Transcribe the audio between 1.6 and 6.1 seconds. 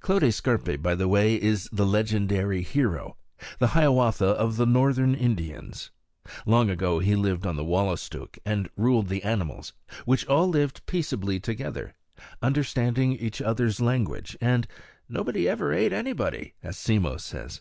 the legendary hero, the Hiawatha of the northern Indians.